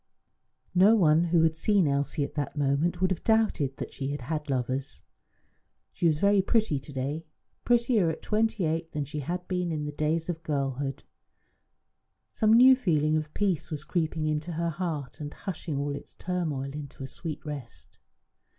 No 0.73 0.95
one 0.95 1.25
who 1.25 1.43
had 1.43 1.55
seen 1.55 1.87
Elsie 1.87 2.23
at 2.23 2.33
that 2.33 2.57
moment 2.57 3.01
would 3.01 3.11
have 3.11 3.23
doubted 3.23 3.77
that 3.77 3.93
she 3.93 4.07
had 4.07 4.21
had 4.21 4.49
lovers. 4.49 5.03
She 5.93 6.07
was 6.07 6.17
very 6.17 6.41
pretty 6.41 6.79
to 6.79 6.91
day; 6.91 7.27
prettier 7.65 8.09
at 8.09 8.23
twenty 8.23 8.63
eight 8.65 8.93
than 8.93 9.05
she 9.05 9.19
had 9.19 9.47
been 9.47 9.71
in 9.71 9.85
the 9.85 9.91
days 9.91 10.27
of 10.27 10.41
girlhood. 10.41 11.03
Some 12.33 12.53
new 12.53 12.75
feeling 12.75 13.15
of 13.15 13.31
peace 13.35 13.69
was 13.69 13.83
creeping 13.83 14.25
into 14.25 14.53
her 14.53 14.71
heart 14.71 15.19
and 15.21 15.31
hushing 15.35 15.77
all 15.77 15.95
its 15.95 16.15
turmoil 16.15 16.71
into 16.73 17.03
a 17.03 17.05
sweet 17.07 17.45
rest. 17.45 17.99